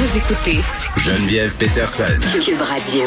[0.00, 0.60] Vous écoutez
[0.96, 2.04] Geneviève Peterson.
[2.40, 3.02] Cube Radio.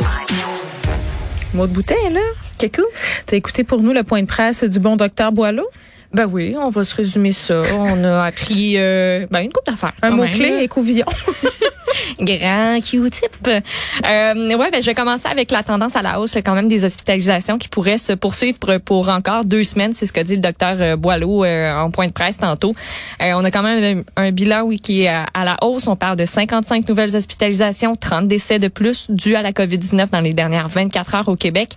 [1.53, 2.19] Maud Bouteille, là.
[2.59, 2.81] Coucou.
[3.25, 5.65] T'as écouté pour nous le point de presse du bon docteur Boileau?
[6.13, 7.61] Ben oui, on va se résumer ça.
[7.73, 9.93] On a appris euh, ben une coupe d'affaires.
[10.01, 11.05] Un mot-clé, écouvillon.
[12.19, 13.47] Grand Q-tip.
[13.47, 16.83] Euh, ouais, ben je vais commencer avec la tendance à la hausse quand même des
[16.83, 19.93] hospitalisations qui pourraient se poursuivre pour, encore deux semaines.
[19.93, 22.75] C'est ce qu'a dit le docteur euh, Boileau euh, en point de presse tantôt.
[23.21, 25.87] Euh, on a quand même un, bilan oui qui est à, la hausse.
[25.87, 30.21] On parle de 55 nouvelles hospitalisations, 30 décès de plus dus à la COVID-19 dans
[30.21, 31.71] les dernières 24 heures au Québec.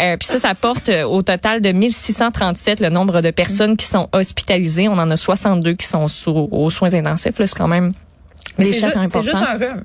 [0.00, 3.86] Euh, Puis ça, ça porte euh, au total de 1637 le nombre de personnes qui
[3.86, 4.88] sont hospitalisées.
[4.88, 7.34] On en a 62 qui sont sous, aux soins intensifs.
[7.38, 7.92] C'est quand même
[8.58, 9.84] Mais c'est ju- juste un rhume.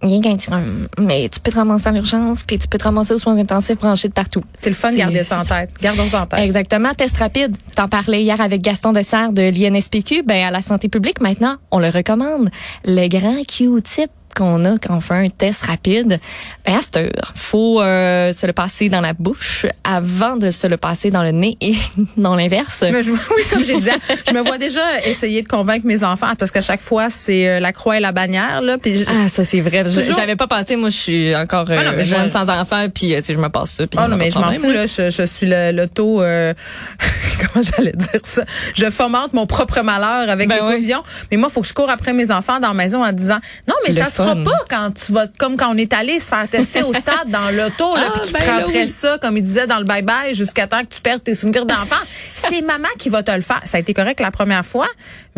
[0.00, 0.86] Rien qu'un petit rhume.
[0.98, 3.78] Mais tu peux te ramasser à l'urgence, puis tu peux te ramasser aux soins intensifs
[3.78, 4.44] branchés de partout.
[4.56, 5.70] C'est le fun de garder ça en tête.
[5.82, 6.38] Gardons ça en tête.
[6.38, 6.94] Exactement.
[6.94, 7.56] Test rapide.
[7.74, 10.22] T'en parlais hier avec Gaston Dessert de l'INSPQ.
[10.24, 12.48] Ben, à la santé publique, maintenant, on le recommande.
[12.84, 16.20] Le grand Q-tip qu'on a quand on fait un test rapide,
[16.64, 20.66] ben à cette heure, faut euh, se le passer dans la bouche avant de se
[20.66, 21.74] le passer dans le nez et
[22.16, 22.78] non l'inverse.
[22.82, 23.18] Mais je, oui,
[23.50, 23.88] comme j'ai dit,
[24.28, 27.60] je me vois déjà essayer de convaincre mes enfants parce qu'à chaque fois, c'est euh,
[27.60, 28.60] la croix et la bannière.
[28.62, 29.84] Là, puis Ah, ça c'est vrai.
[30.16, 30.76] J'avais pas pensé.
[30.76, 33.26] Moi, je suis encore euh, Ah non, mais jeune moi- sans enfant, puis euh, tu
[33.26, 33.86] sais, je me passe ça.
[33.86, 34.86] puis Oh en non, mais je m'en fous, là.
[34.86, 36.22] Je, je suis le- l'auto...
[36.22, 36.54] euh,
[37.52, 38.42] comment j'allais dire ça?
[38.74, 40.92] Je fomente mon propre malheur avec Ben les oui.
[41.30, 43.38] Mais moi, il faut que je cours après mes enfants dans la maison en disant
[43.66, 44.44] non, mais Le ça fera fun.
[44.44, 47.50] pas quand tu vas, comme quand on est allé se faire tester au stade dans
[47.56, 48.88] l'auto, là, Ah, puis tu ben te oui.
[48.88, 51.96] ça, comme il disait dans le bye-bye, jusqu'à temps que tu perdes tes souvenirs d'enfant.
[52.34, 53.60] C'est maman qui va te le faire.
[53.64, 54.88] Ça a été correct la première fois,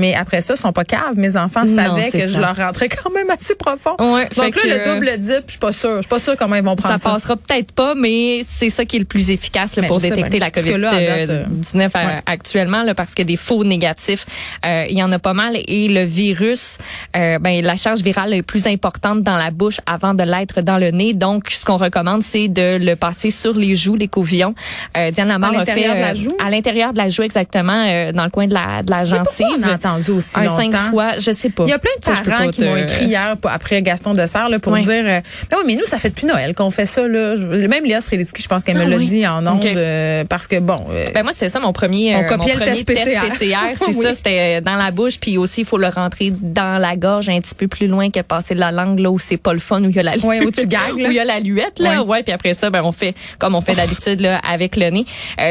[0.01, 1.17] mais après ça, ils sont pas caves.
[1.17, 3.95] Mes enfants Non, savaient que je leur rentrais quand même assez profond.
[3.99, 5.97] Ouais, Donc là, le double dip, je suis pas sûre.
[5.97, 7.11] Je suis pas sûre comment ils vont prendre Ça ça.
[7.11, 10.39] passera peut-être pas, mais c'est ça qui est le plus efficace là, Mais pour détecter
[10.39, 10.41] bien.
[10.41, 12.23] la Parce que là, à date, euh, COVID-19 euh, ouais.
[12.27, 14.27] actuellement, là, parce que des faux négatifs,
[14.65, 15.57] euh, il y en a pas mal.
[15.67, 16.79] Et le virus,
[17.17, 20.79] euh, ben, la charge virale est plus importante dans la bouche avant de l'être dans
[20.79, 21.15] le nez.
[21.15, 24.55] Donc, ce qu'on recommande, c'est de le passer sur les joues, les couvillons.
[24.97, 26.37] Euh, Diane Lamar a fait l'intérieur de la euh, joue?
[26.45, 29.79] à l'intérieur de la joue exactement, euh, dans le coin de la, de la gencive.
[29.91, 30.57] Pourquoi on a entendu aussi un longtemps?
[30.57, 31.65] cinq fois, je sais pas.
[31.65, 34.49] Il y a plein de Ça, parents qui te- m'ont écrit hier après Gaston Dessert
[34.49, 34.81] là, pour Ouais.
[34.81, 35.21] dire euh,
[35.51, 38.43] ben oui mais nous ça fait depuis Noël qu'on fait ça là même Léa Sreliski
[38.43, 39.07] je pense qu'elle me Ah l'a oui.
[39.09, 39.67] dit en ondes Ok.
[39.67, 42.61] euh, parce que bon euh, Ben moi, c'est ça mon premier, On euh, copiait le
[42.65, 43.21] test PCR.
[43.77, 44.03] C'est Oui.
[44.03, 47.41] ça, c'était dans la bouche, puis aussi il faut le rentrer dans la gorge un
[47.41, 49.83] petit peu plus loin que passer de la langue là où c'est pas le fun
[49.83, 51.79] où il y a la Ouais, où tu gagues, où il y a la luette
[51.79, 52.23] là, Ouais.
[52.23, 55.05] puis après ça ben on fait comme on fait d'habitude là avec le nez.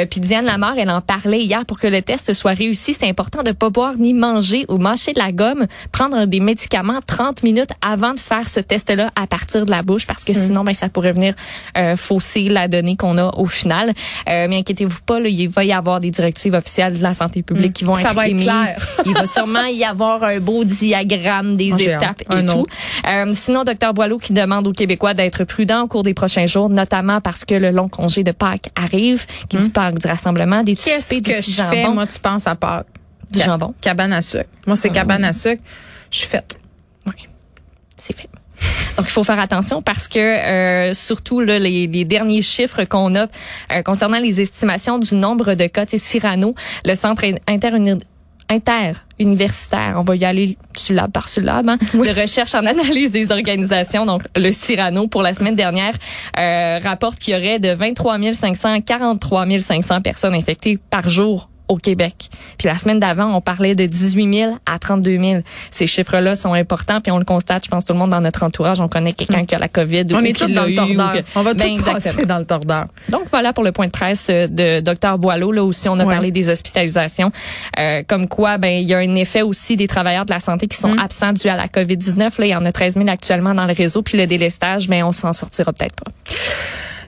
[0.10, 3.44] Puis Diane Lamar, elle en parlait hier pour que le test soit réussi, c'est important
[3.44, 4.29] de pas boire ni manger
[4.70, 8.90] ou mâcher de la gomme, prendre des médicaments 30 minutes avant de faire ce test
[8.96, 10.26] là à partir de la bouche parce Mm.
[10.26, 11.34] que sinon ben ça pourrait venir
[11.78, 13.90] euh, fausser la donnée qu'on a au final.
[14.30, 17.42] Euh, mais inquiétez-vous pas, là, il va y avoir des directives officielles de la santé
[17.44, 17.96] publique qui vont Mm.
[18.02, 18.44] Ça être va être émises.
[18.46, 18.76] clair.
[19.06, 22.66] il va sûrement y avoir un beau diagramme des j'ai étapes et tout.
[23.08, 26.70] Euh, sinon, Dr Boileau qui demande aux Québécois d'être prudents au cours des prochains jours,
[26.70, 30.76] notamment parce que le long congé de Pâques arrive, qui dit Pâques du rassemblement, des
[30.76, 32.84] qu'est-ce que petit je fais jambon, moi tu penses à part
[33.32, 33.74] du jambon.
[33.82, 34.50] cabane à sucre.
[34.68, 35.62] Moi c'est cabane à sucre.
[36.12, 36.56] Je suis faite.
[37.06, 37.28] Oui,
[37.98, 38.30] c'est fait.
[38.98, 43.16] Donc, il faut faire attention parce que, euh, surtout, là, les, les derniers chiffres qu'on
[43.16, 43.28] a
[43.72, 46.54] euh, concernant les estimations du nombre de cas, tu Cyrano,
[46.84, 47.72] le centre inter
[48.50, 54.06] interuniversitaire, on va y aller syllabe par syllabe, hein, de recherche en analyse des organisations,
[54.06, 55.94] donc le Cyrano, pour la semaine dernière,
[56.38, 61.49] euh, rapporte qu'il y aurait de 23 500 à 43 500 personnes infectées par jour
[61.70, 62.30] au Québec.
[62.58, 65.42] Puis la semaine d'avant, on parlait de 18 000 à 32 000.
[65.72, 68.44] Ces chiffres-là sont importants, puis on le constate, je pense, tout le monde dans notre
[68.44, 71.14] entourage, on connaît quelqu'un qui a la COVID on ou est tous dans le tordeur
[71.14, 73.92] que- on va Ben, tout passer dans le tordeur Donc voilà pour le point de
[73.92, 75.52] presse euh, de Dr Boileau.
[75.52, 76.14] Là aussi, on a Ouais.
[76.14, 77.32] parlé des hospitalisations,
[77.80, 80.68] Euh, comme quoi, ben il y a un effet aussi des travailleurs de la santé
[80.68, 81.00] qui sont Mm.
[81.00, 82.40] absents dû à la COVID 19.
[82.40, 85.04] Là, il y en a 13 000 actuellement dans le réseau, puis le délestage, ben
[85.04, 86.12] on s'en sortira peut-être pas.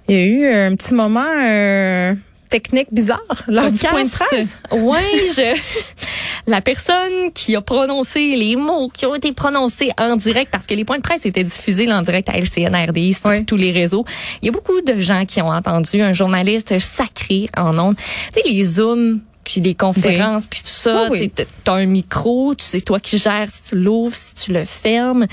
[0.08, 2.14] il y a eu un petit moment euh,
[2.52, 5.60] technique bizarre lors du point de presse Ouais, je
[6.48, 10.76] la personne qui a prononcé les mots qui ont été prononcés en direct parce que
[10.76, 14.06] les points de presse étaient diffusés en direct à LCN, RDI, sur tous les réseaux.
[14.42, 17.96] Il y a beaucoup de gens qui ont entendu un journaliste sacré en ondes.
[18.34, 21.32] Tu sais les zooms puis les conférences, puis tout ça, Oui, oui.
[21.36, 24.66] tu t'as un micro, tu sais toi qui gères si tu l'ouvres, si tu le
[24.66, 25.26] fermes.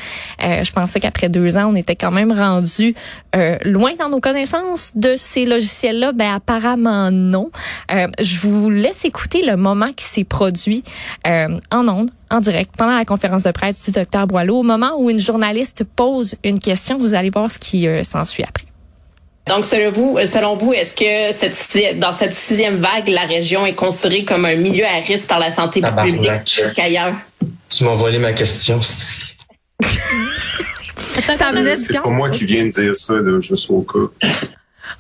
[0.43, 2.95] Euh, je pensais qu'après deux ans, on était quand même rendu
[3.37, 6.13] euh, loin dans nos connaissances de ces logiciels-là.
[6.13, 7.51] Ben apparemment non.
[7.93, 10.85] Euh, je vous laisse écouter le moment qui s'est produit
[11.27, 14.93] euh, en ondes, en direct, pendant la conférence de presse du docteur Boileau, au moment
[14.99, 16.99] où une journaliste pose une question.
[16.99, 18.68] Vous allez voir ce qui euh, s'ensuit après.
[19.49, 23.75] Donc, selon vous, selon vous, est-ce que cette, dans cette sixième vague, la région est
[23.75, 27.15] considérée comme un milieu à risque par la santé publique jusqu'ailleurs?
[27.71, 28.81] Tu m'as volé ma question,
[31.33, 34.29] Ça venait du pas moi qui viens de dire ça, là, juste au cas.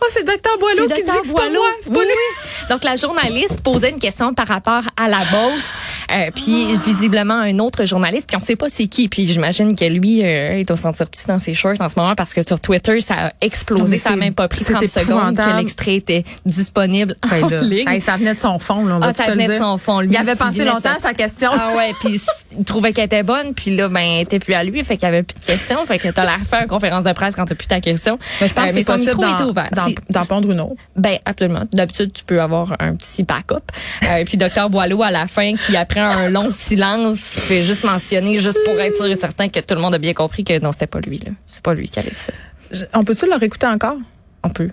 [0.00, 1.20] Oh, c'est Docteur Boileau qui dit Dr.
[1.20, 2.12] que c'est pas moi, c'est pas Oui, lui.
[2.12, 2.66] oui.
[2.70, 5.72] Donc, la journaliste posait une question par rapport à la bourse.
[6.12, 8.26] Euh, puis, visiblement, un autre journaliste.
[8.28, 9.08] Puis, on sait pas c'est qui.
[9.08, 11.98] Puis, j'imagine que lui, euh, il doit se sentir petit dans ses shorts en ce
[11.98, 13.98] moment parce que sur Twitter, ça a explosé.
[13.98, 17.88] Ça a même pas pris c'est 30 secondes que l'extrait était disponible Ben en ligne.
[17.88, 20.00] hey, ça venait de son fond, là, on va Ah, ça venait de son fond.
[20.00, 21.50] Lui, Il avait pensé longtemps à sa- question.
[21.52, 22.20] Ah ouais, puis
[22.58, 25.04] il trouvait qu'elle était bonne, puis là, ben, elle était plus à lui, fait qu'il
[25.04, 27.44] y avait plus de questions, fait que t'as l'air faire une conférence de presse quand
[27.44, 28.18] t'as plus ta question.
[28.40, 29.68] Mais je pense Euh, que c'est possible d'en, ouvert.
[30.10, 30.80] D'en, pondre une autre.
[30.96, 31.64] ben absolument.
[31.72, 33.62] D'habitude, tu peux avoir un petit backup.
[34.04, 38.38] Euh, puis docteur Boileau à la fin, qui après un long silence, fait juste mentionner,
[38.38, 40.72] juste pour être sûr et certain que tout le monde a bien compris que non,
[40.72, 41.18] c'était pas lui.
[41.18, 41.30] là.
[41.50, 42.32] C'est pas lui qui avait dit ça.
[42.70, 43.96] Je- On peut-tu le réécouter encore?
[44.44, 44.70] On peut.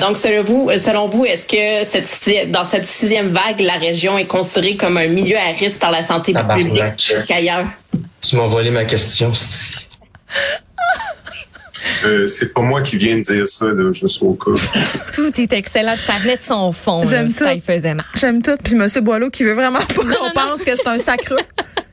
[0.00, 4.26] Donc, selon vous, selon vous, est-ce que cette, dans cette sixième vague, la région est
[4.26, 7.66] considérée comme un milieu à risque par la santé publique jusqu'ailleurs?
[8.20, 9.32] Tu m'as volé ma question,
[12.04, 14.52] Euh, c'est pas moi qui viens de dire ça, là, juste au cas.
[15.12, 17.04] Tout est excellent, puis ça venait de son fond.
[17.06, 17.54] J'aime ça.
[17.54, 18.06] il faisait mal.
[18.14, 18.56] J'aime tout.
[18.62, 18.86] Puis M.
[19.02, 21.38] Boileau qui veut vraiment pas qu'on pense que c'est un sacreux.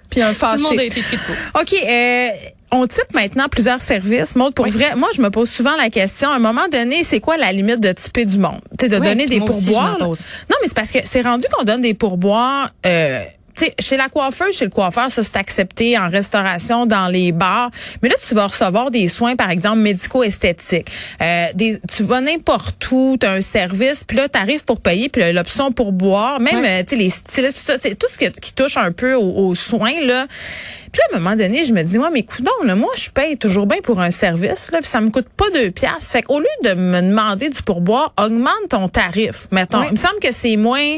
[0.10, 0.86] Puis un Tout le monde a fâché.
[0.88, 1.36] été pris de court.
[1.62, 1.74] OK.
[1.90, 2.30] Euh,
[2.74, 4.36] on type maintenant plusieurs services.
[4.36, 4.72] Maud, pour Oui.
[4.72, 7.52] vrai, moi, je me pose souvent la question, à un moment donné, c'est quoi la
[7.52, 8.62] limite de typer du monde?
[8.80, 9.98] Tu sais, de Oui, donner des moi aussi, je pourboires.
[10.00, 12.72] Non, mais c'est parce que c'est rendu qu'on donne des pourboires.
[12.86, 13.24] Euh,
[13.56, 17.70] sais, chez la coiffeuse, chez le coiffeur, ça c'est accepté en restauration, dans les bars.
[18.02, 20.88] Mais là, tu vas recevoir des soins, par exemple, médico-esthétiques.
[21.22, 24.80] Euh, des, tu vas n'importe où, tu as un service, puis là, tu arrives pour
[24.82, 26.82] payer, puis l'option pour boire, même, Ouais.
[26.82, 29.48] euh, tu sais, les stylistes, tout ça, tout ce que- qui touche un peu aux,
[29.48, 30.28] aux soins, là.
[30.92, 33.38] Puis à un moment donné, je me dis, ouais, mais coudon, là, moi, je paye
[33.38, 36.12] toujours bien pour un service, là, puis ça me coûte pas deux piastres.
[36.12, 39.48] Fait qu'au lieu de me demander du pourboire, augmente ton tarif.
[39.52, 40.98] Mettons, il me semble que c'est moins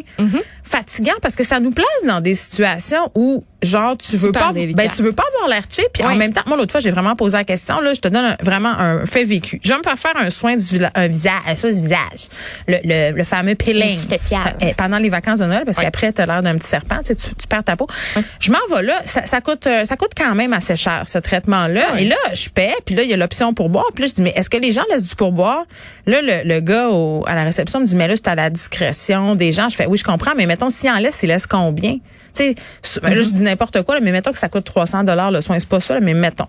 [0.63, 4.83] fatigant parce que ça nous place dans des situations où, genre, tu veux pas, délicat.
[4.83, 6.91] ben, tu veux pas avoir l'air cheap, puis en même temps, moi, l'autre fois, j'ai
[6.91, 9.59] vraiment posé la question, là, je te donne un- vraiment un fait vécu.
[9.63, 12.27] Je me faire un soin du un visage, un soin du visage.
[12.67, 13.97] Le, le, le fameux peeling.
[13.97, 14.55] Spécial.
[14.61, 17.15] Euh, euh, pendant les vacances de Noël, parce qu'après, t'as l'air d'un petit serpent, tu,
[17.15, 17.87] tu, perds ta peau.
[18.39, 21.17] Je m'en vais là, ça, ça coûte euh, ça coûte quand même assez cher, ce
[21.17, 21.99] traitement-là.
[21.99, 23.85] Et là, je paie, puis là, il y a l'option pour boire.
[23.93, 25.65] Puis là, je dis, mais est-ce que les gens laissent du pourboire?
[26.05, 28.49] Là, le, le gars au- à la réception me dit, mais là, c'est à la
[28.49, 29.69] discrétion des gens.
[29.69, 31.97] Je fais, oui, je comprends, mais mettons, s'il en laisse, il laisse combien?
[32.35, 35.03] Tu sais, ben là, je dis n'importe quoi, là, mais mettons que ça coûte 300
[35.03, 35.59] dollars le soin.
[35.59, 36.47] C'est pas ça, là, mais mettons.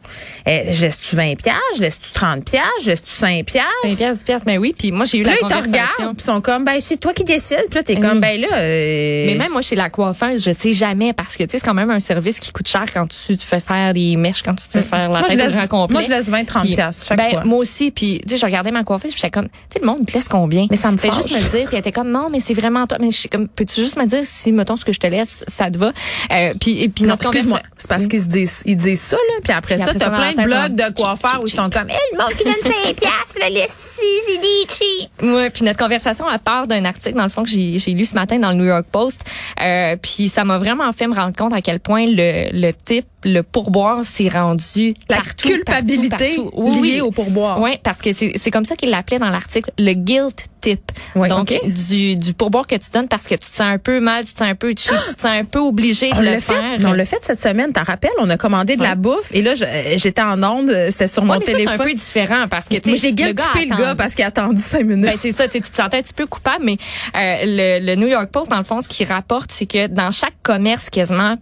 [0.48, 1.60] Euh, je laisse-tu 20 piastres?
[1.76, 2.68] Je laisse-tu 30 piastres?
[2.82, 3.70] Je laisse-tu 5 piastres?
[3.84, 4.74] 20 piastres, 10 piastres, mais oui.
[4.78, 5.94] Puis moi, j'ai eu Puis là, la ils te conversation.
[5.98, 7.64] regardent, puis sont comme, ben, c'est toi qui décides.
[7.68, 8.00] Puis là, t'es Oui.
[8.00, 8.48] comme, ben là.
[8.52, 11.64] euh, Mais même moi, chez la coiffeuse, je sais jamais parce que tu sais, c'est
[11.66, 14.54] quand même un service qui coûte cher quand tu te fais faire des mèches, quand
[14.54, 17.06] tu te fais faire la Moi, tête laisse- moi, je laisse 20, 30 Puis, piastres
[17.08, 17.44] chaque ben, fois.
[17.44, 17.90] Moi aussi.
[17.90, 20.12] Puis, tu sais, je regardais ma coiffeuse, puis j'étais comme, tu sais, le monde, te
[20.12, 20.66] laisse combien?
[20.70, 22.86] Mais ça me Fait juste me dire, puis elle était comme, non, mais c'est vraiment
[22.86, 22.98] toi.
[23.00, 25.44] Mais je suis comme, peux-tu juste me dire si, mettons, ce que je te laisse,
[25.48, 25.92] ça te va?
[26.32, 29.34] Euh, puis, et puis notre excuse-moi, c'est parce qu'ils se disent, ils disent ça, là,
[29.42, 32.16] puis après Puis ça, t'as plein de blogs de coiffeurs où ils sont comme, Eh,
[32.16, 35.10] le monde qui donne 5 piastres, le laisse c'est des cheap.
[35.22, 38.04] Ouais, puis notre conversation à part d'un article dans le fond que j'ai j'ai lu
[38.06, 39.24] ce matin dans le New York Post,
[39.60, 43.06] euh, puis ça m'a vraiment fait me rendre compte à quel point le le type
[43.26, 46.50] le pourboire s'est rendu La partout, culpabilité partout, partout.
[46.56, 47.00] Oui, liée oui.
[47.00, 47.60] au pourboire.
[47.60, 50.92] Oui, parce que c'est c'est comme ça qu'il l'appelait dans l'article le guilt tip.
[51.14, 54.00] Ouais, Donc du du pourboire que tu donnes parce que tu te sens un peu
[54.00, 56.24] mal, tu te sens un peu cheap, tu te sens un peu obligé On de
[56.24, 56.78] le fait, faire.
[56.84, 58.10] on l'a fait cette semaine, t'en rappelles?
[58.18, 61.22] On a commandé de la bouffe et là, euh, j'étais en onde, euh, c'était sur
[61.22, 61.80] Ouais, mon mais ça, c'est téléphone.
[61.80, 63.24] un peu différent parce que j'ai le guilty
[63.66, 65.04] le attend- gars parce qu'il a attendu 5 minutes.
[65.10, 66.78] Ben, c'est ça, tu te sentais un petit peu coupable, mais
[67.16, 70.10] euh, le, le New York Post, dans le fond, ce qu'il rapporte, c'est que dans
[70.10, 71.36] chaque commerce quasiment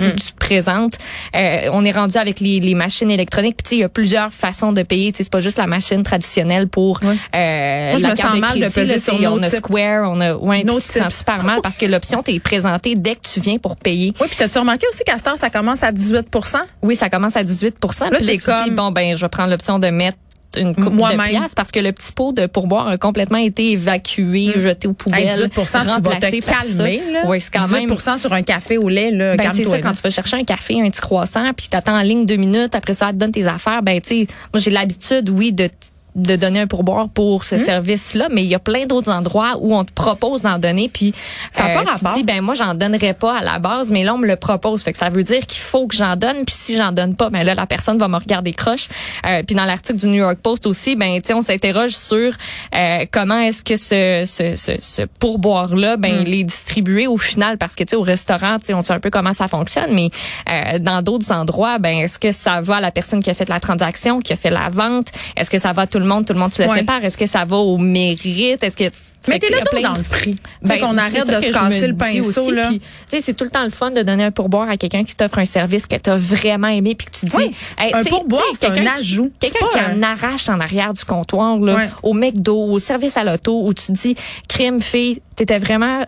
[0.00, 0.10] où Hmm.
[0.16, 0.94] tu te présentes,
[1.34, 3.56] euh, on est rendu avec les, les machines électroniques.
[3.56, 5.10] Puis tu sais, il y a plusieurs façons de payer.
[5.12, 7.16] Tu sais, c'est pas juste la machine traditionnelle pour Ouais.
[7.34, 9.56] euh, Moi, la carte mal de là, sur On a types.
[9.58, 12.94] Square, on a ouais, Nos tu te sens super mal parce que l'option t'est présentée
[12.94, 14.12] dès que tu viens pour payer.
[14.20, 17.44] Oui, puis t'as-tu remarqué aussi qu'à heure, ça commence à 18% Oui, ça commence à
[17.44, 20.18] 18 Puis là, t'es tu dis bon ben, je vais prendre l'option de mettre
[20.56, 24.52] une coupe de pièces parce que le petit pot de pourboire a complètement été évacué,
[24.56, 27.00] jeté aux poubelles, Hey, 18 tu vas remplacé te par calmer.
[27.04, 27.12] ça.
[27.12, 27.20] Là.
[27.26, 29.92] Oui, c'est quand 18 même sur un café au lait, là, ben, c'est ça, quand
[29.92, 32.94] tu vas chercher un café, un petit croissant, puis t'attends en ligne deux minutes, après
[32.94, 35.68] ça, elle te donne tes affaires, ben, tu sais, moi, j'ai l'habitude, oui, de
[36.16, 39.74] de donner un pourboire pour ce service-là, mais il y a plein d'autres endroits où
[39.74, 41.14] on te propose d'en donner, puis
[41.50, 44.18] Ça pas tu dis, ben moi, j'en donnerais pas à la base, mais là, on
[44.18, 44.82] me le propose.
[44.82, 47.30] Fait que ça veut dire qu'il faut que j'en donne, puis si j'en donne pas,
[47.30, 48.88] ben là, la personne va me regarder croche.
[49.26, 52.32] Euh, puis dans l'article du New York Post aussi, ben, tu sais, on s'interroge sur
[52.74, 56.24] euh, comment est-ce que ce, ce, ce, ce pourboire-là, ben, Hum.
[56.26, 58.92] il est distribué au final, parce que, tu sais, au restaurant, tu sais, on sait
[58.92, 60.10] un peu comment ça fonctionne, mais
[60.48, 63.48] euh, dans d'autres endroits, ben, est-ce que ça va à la personne qui a fait
[63.48, 65.08] la transaction, qui a fait la vente?
[65.36, 66.84] Est-ce que ça va à tout le le monde, tout le monde, tu le Ouais.
[67.02, 68.62] Est-ce que ça va au mérite?
[68.62, 68.84] Est-ce que.
[69.28, 70.36] Mettez-le donc plein- dans le prix.
[70.62, 72.52] Ben, qu'on arrête de se casser le pinceau, aussi.
[72.52, 72.68] là.
[72.68, 75.02] Puis, tu sais, c'est tout le temps le fun de donner un pourboire à quelqu'un
[75.02, 77.36] qui t'offre un service que tu as vraiment aimé puis que tu dis.
[77.36, 79.32] Oui, Hey, un pourboire, c'est un ajout.
[79.40, 81.90] Quelqu'un qui un- en arrache en arrière du comptoir, là, Ouais.
[82.04, 84.14] au McDo, au service à l'auto, où tu te dis,
[84.48, 86.04] crime, fille, t'étais vraiment.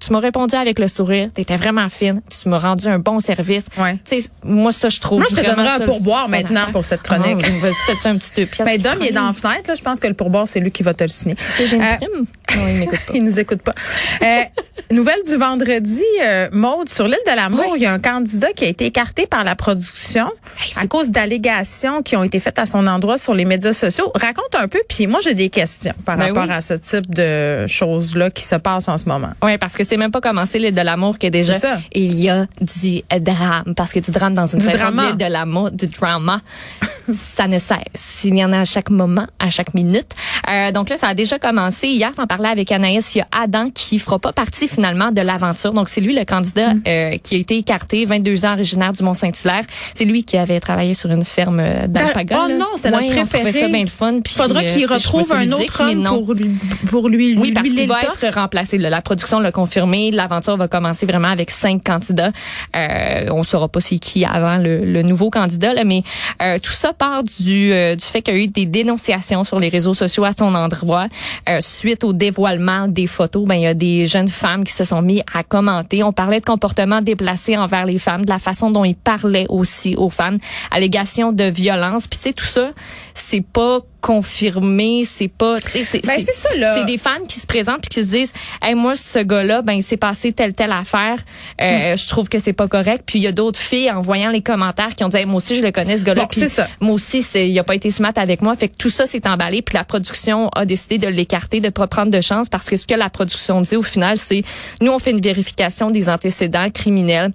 [0.00, 3.66] Tu m'as répondu avec le sourire, t'étais vraiment fine, tu m'as rendu un bon service.
[3.78, 3.98] Ouais.
[4.08, 5.18] Tu sais, moi, ça, je trouve.
[5.20, 7.36] Moi, je te donnerais un pourboire maintenant pour cette chronique.
[7.44, 8.64] Ah, vas-y, un petit deux piastres?
[8.64, 9.68] Ben, Dom, il est dans la fenêtre.
[9.68, 9.74] Là.
[9.74, 11.36] Je pense que le pourboire, c'est lui qui va te le signer.
[11.58, 12.24] J'ai une Euh, prime?
[12.56, 13.12] Non, il m'écoute pas.
[13.14, 13.74] Il nous écoute pas.
[14.22, 14.42] Euh,
[14.90, 17.76] nouvelle du vendredi, euh, Maude, sur l'île de l'Amour, Oui.
[17.76, 20.26] il y a un candidat qui a été écarté par la production
[20.60, 24.10] Hey, à cause d'allégations qui ont été faites à son endroit sur les médias sociaux.
[24.14, 26.52] Raconte un peu, puis moi j'ai des questions par Ben rapport oui.
[26.54, 29.30] à ce type de choses-là qui se passent en ce moment.
[29.42, 32.28] Oui, parce que c'est même pas commencé l'île de l'amour que déjà C'est il y
[32.30, 33.74] a du drame.
[33.76, 35.12] Parce que du drame dans une Du drama.
[35.12, 36.40] de l'amour, du drama,
[37.12, 38.22] ça ne cesse.
[38.24, 40.06] Il y en a à chaque moment, à chaque minute.
[40.48, 41.88] Euh, donc là, ça a déjà commencé.
[41.88, 45.20] Hier, t'en parlais avec Anaïs, il y a Adam qui fera pas partie finalement de
[45.20, 45.72] l'aventure.
[45.72, 46.82] Donc c'est lui le candidat Mm.
[46.86, 49.64] euh, qui a été écarté, 22 ans, originaire du Mont-Saint-Hilaire.
[49.94, 52.42] C'est lui qui avait travaillé sur une ferme d'alpaga.
[52.44, 52.54] Oh là.
[52.54, 53.52] non, notre Ouais, on trouvait préféré.
[53.60, 54.20] ça bien le fun.
[54.20, 56.50] Puis, Faudra euh, qu'il retrouve un ludique, autre homme pour lui,
[56.88, 58.78] pour lui, Oui, lui parce qu'il va le être remplacé.
[58.78, 58.90] là.
[58.90, 59.50] La production l'a
[59.86, 62.32] L'aventure va commencer vraiment avec cinq candidats.
[62.76, 66.02] Euh, on saura pas c'est qui avant le, le nouveau candidat, là, mais
[66.42, 69.58] euh, tout ça part du, euh, du fait qu'il y a eu des dénonciations sur
[69.58, 71.06] les réseaux sociaux à son endroit.
[71.48, 74.84] Euh, suite au dévoilement des photos, ben il y a des jeunes femmes qui se
[74.84, 76.02] sont mis à commenter.
[76.02, 79.96] On parlait de comportements déplacés envers les femmes, de la façon dont il parlait aussi
[79.96, 80.38] aux femmes,
[80.70, 82.06] allégations de violence.
[82.06, 82.72] Puis tu sais tout ça,
[83.14, 86.74] c'est pas confirmé, c'est pas c'est Ben, c'est ça, là.
[86.74, 89.74] c'est des femmes qui se présentent puis qui se disent hey, moi ce gars-là ben
[89.74, 91.16] il s'est passé telle telle affaire
[91.60, 93.02] euh, je trouve que c'est pas correct.
[93.06, 95.36] Puis il y a d'autres filles en voyant les commentaires qui ont dit Hey, moi
[95.36, 96.22] aussi je le connais ce gars-là.
[96.22, 96.68] Bon, puis c'est ça.
[96.80, 98.54] moi aussi c'est il a pas été smart avec moi.
[98.54, 101.86] Fait que tout ça s'est emballé puis la production a décidé de l'écarter de pas
[101.86, 104.42] prendre de chance parce que ce que la production dit au final c'est
[104.80, 107.32] nous on fait une vérification des antécédents criminels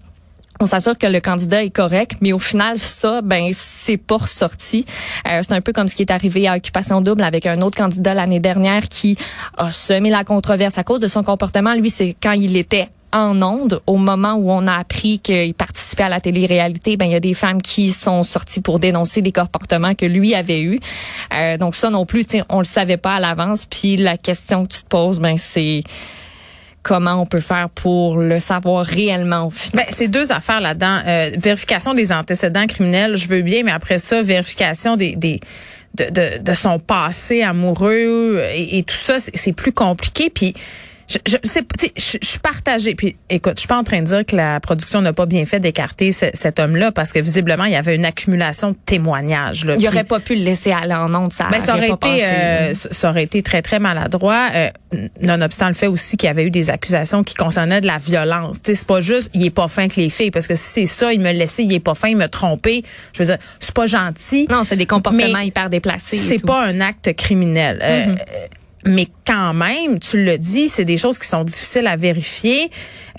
[0.60, 4.86] on s'assure que le candidat est correct, mais au final, ça, ben, c'est pas ressorti.
[5.28, 7.78] Euh, c'est un peu comme ce qui est arrivé à Occupation Double avec un autre
[7.78, 9.18] candidat l'année dernière qui
[9.58, 11.74] a semé la controverse à cause de son comportement.
[11.74, 16.04] Lui, c'est quand il était en onde, au moment où on a appris qu'il participait
[16.04, 19.32] à la télé-réalité, ben il y a des femmes qui sont sorties pour dénoncer des
[19.32, 20.80] comportements que lui avait eu.
[21.34, 23.66] Euh, donc ça non plus, on le savait pas à l'avance.
[23.66, 25.84] Puis la question que tu te poses, ben c'est
[26.86, 29.50] comment on peut faire pour le savoir réellement.
[29.74, 31.00] Ben, c'est deux affaires là-dedans.
[31.08, 35.40] Euh, vérification des antécédents criminels, je veux bien, mais après ça, vérification des, des
[35.96, 40.30] de, de, son passé amoureux et, tout ça, c'est c'est plus compliqué.
[40.30, 40.54] Puis
[41.08, 42.96] je, je, je, je suis partagée.
[42.96, 45.46] Puis écoute, je suis pas en train de dire que la production n'a pas bien
[45.46, 49.66] fait d'écarter ce- cet homme-là parce que visiblement, il y avait une accumulation de témoignages.
[49.66, 49.74] Là.
[49.74, 52.16] Il Puis- aurait pas pu le laisser aller en onde, ça, ben, ça aurait pas
[52.16, 54.50] été, euh, ça aurait été très très maladroit.
[54.56, 54.70] Euh,
[55.22, 58.62] nonobstant le fait aussi qu'il y avait eu des accusations qui concernaient de la violence.
[58.62, 60.64] Tu sais, c'est pas juste il est pas fin que les filles parce que si
[60.64, 62.84] c'est ça, il me laissait, il est pas fin, il me trompé.
[63.14, 64.48] Je veux dire, c'est pas gentil.
[64.50, 66.18] non, c'est des comportements mais hyper déplacés.
[66.18, 67.80] C'est pas un acte criminel.
[67.84, 68.20] Euh, Mm-hmm.
[68.20, 68.48] euh,
[68.86, 72.70] mais quand même, tu le dis, c'est des choses qui sont difficiles à vérifier.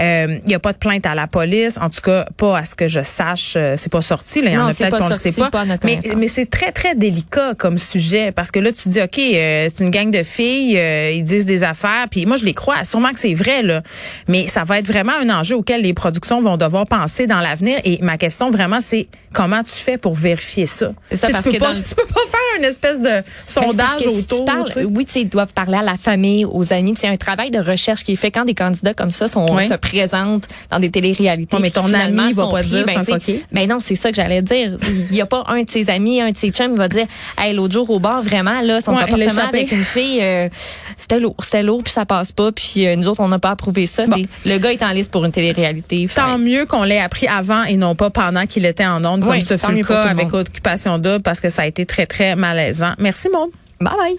[0.00, 2.64] Euh, Il y a pas de plainte à la police, en tout cas pas à
[2.64, 3.54] ce que je sache.
[3.56, 4.42] euh, c'est pas sorti.
[4.42, 5.50] Là, il y en a peut-être qu'on le sorti, sait pas.
[5.50, 9.18] pas mais mais c'est très très délicat comme sujet parce que là tu dis ok,
[9.18, 12.54] euh, c'est une gang de filles, euh, ils disent des affaires, puis moi je les
[12.54, 13.82] crois, sûrement que c'est vrai là.
[14.28, 17.78] Mais ça va être vraiment un enjeu auquel les productions vont devoir penser dans l'avenir.
[17.84, 20.92] Et ma question vraiment c'est comment tu fais pour vérifier ça?
[21.10, 23.04] C'est ça, Tu parce peux que pas, le- tu peux pas faire une espèce de
[23.04, 24.44] Ben, sondage que si tu autour.
[24.46, 24.84] parles, tu sais.
[24.84, 26.94] oui, tu sais, ils doivent parler à la famille, aux amis.
[26.96, 29.66] C'est un travail de recherche qui est fait quand des candidats comme ça sont, Oui.
[29.68, 31.56] se présentent dans des téléréalités.
[31.56, 33.42] Ouais, mais ton ami va pas dire, c'est sais, fucké.
[33.52, 34.76] Ben non, c'est ça que j'allais dire.
[35.10, 37.06] Il y a pas un de ses amis, un de ses chums qui va dire,
[37.38, 40.48] hey, l'autre jour au bar, vraiment, là, son Ouais, il comportement avec une fille, euh,
[40.96, 43.50] c'était lourd, c'était lourd, puis ça passe pas, puis euh, nous autres, on n'a pas
[43.50, 44.06] approuvé ça.
[44.06, 44.16] Bon.
[44.44, 46.08] Le gars est en liste pour une télé-réalité.
[46.14, 49.40] Tant mieux qu'on l'ait appris avant et non pas pendant qu'il était en onde, comme
[49.40, 50.32] ce fut le cas avec.
[50.32, 52.92] Occupation Double, parce que ça a été très, très malaisant.
[52.98, 53.50] Merci, Maud.
[53.80, 54.16] Bye bye.